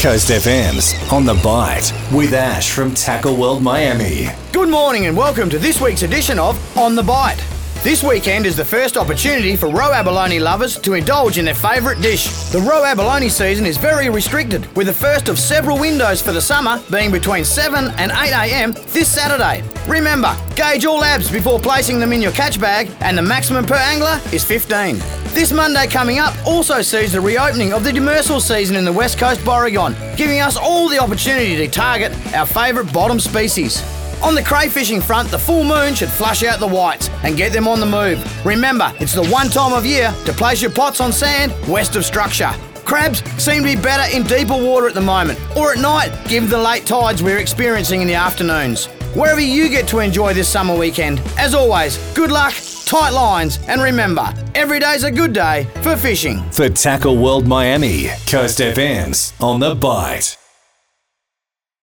[0.00, 4.28] Coast FM's On the Bite with Ash from Tackle World Miami.
[4.50, 7.49] Good morning and welcome to this week's edition of On the Bite.
[7.82, 12.02] This weekend is the first opportunity for roe abalone lovers to indulge in their favourite
[12.02, 12.28] dish.
[12.50, 16.42] The roe abalone season is very restricted, with the first of several windows for the
[16.42, 19.64] summer being between 7 and 8 am this Saturday.
[19.88, 23.76] Remember, gauge all abs before placing them in your catch bag, and the maximum per
[23.76, 24.98] angler is 15.
[25.32, 29.18] This Monday coming up also sees the reopening of the demersal season in the west
[29.18, 33.82] coast Bioregion, giving us all the opportunity to target our favourite bottom species.
[34.22, 37.66] On the crayfishing front, the full moon should flush out the whites and get them
[37.66, 38.22] on the move.
[38.44, 42.04] Remember, it's the one time of year to place your pots on sand west of
[42.04, 42.50] structure.
[42.84, 46.50] Crabs seem to be better in deeper water at the moment, or at night, given
[46.50, 48.86] the late tides we're experiencing in the afternoons.
[49.14, 53.80] Wherever you get to enjoy this summer weekend, as always, good luck, tight lines, and
[53.80, 56.42] remember, every day's a good day for fishing.
[56.50, 60.39] For Tackle World Miami, Coast FM's On the Bite.